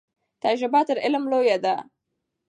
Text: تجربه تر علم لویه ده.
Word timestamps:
تجربه 0.43 0.81
تر 0.87 0.97
علم 1.05 1.23
لویه 1.31 1.57
ده. 1.65 1.75